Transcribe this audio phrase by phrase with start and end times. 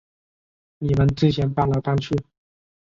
[0.79, 2.15] 你们之前搬来搬去